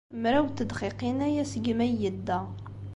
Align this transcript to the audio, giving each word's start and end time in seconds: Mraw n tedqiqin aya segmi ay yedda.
Mraw 0.21 0.45
n 0.49 0.55
tedqiqin 0.57 1.17
aya 1.27 1.43
segmi 1.51 1.83
ay 1.85 1.93
yedda. 2.01 2.39